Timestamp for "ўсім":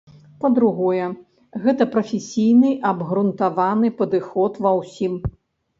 4.81-5.13